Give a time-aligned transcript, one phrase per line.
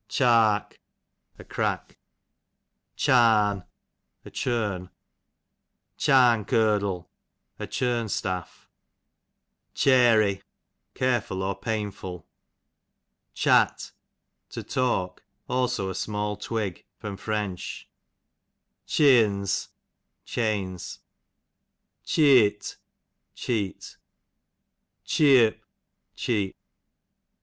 [0.09, 0.79] Cliark,
[1.37, 1.99] a crack.
[2.97, 3.65] Charn,
[4.25, 4.89] a churn.
[5.95, 7.11] Charn curdle,
[7.59, 8.67] a churn staff.
[9.75, 10.41] Chary,
[10.95, 12.25] careful, or painful.
[13.35, 13.91] Chat,
[14.49, 16.83] to talk; also a small twig.
[16.97, 17.09] Fr.
[18.87, 19.67] Cheeons,
[20.25, 20.99] chains.
[22.03, 22.77] Cheeot,
[23.35, 23.97] cheat.
[25.05, 25.61] Cheeop,
[26.15, 26.55] cheap.